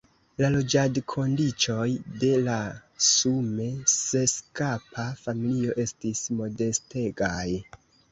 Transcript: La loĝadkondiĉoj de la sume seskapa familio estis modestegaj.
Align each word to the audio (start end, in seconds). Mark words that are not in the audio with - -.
La 0.41 0.47
loĝadkondiĉoj 0.51 1.89
de 2.23 2.31
la 2.47 2.55
sume 3.07 3.67
seskapa 3.93 5.05
familio 5.27 5.77
estis 5.85 6.23
modestegaj. 6.41 7.45